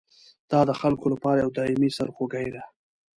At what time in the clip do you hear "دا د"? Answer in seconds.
0.51-0.71